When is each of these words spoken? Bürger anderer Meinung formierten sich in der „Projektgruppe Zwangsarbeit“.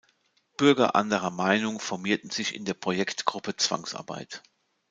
Bürger 0.57 0.95
anderer 0.95 1.29
Meinung 1.29 1.79
formierten 1.79 2.31
sich 2.31 2.55
in 2.55 2.65
der 2.65 2.73
„Projektgruppe 2.73 3.55
Zwangsarbeit“. 3.55 4.41